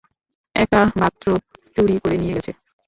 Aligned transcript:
একটা 0.55 0.79
বাথরোব 0.95 1.41
চুরি 1.75 1.95
করে 2.03 2.15
নিয়ে 2.21 2.35
গেছে। 2.37 2.51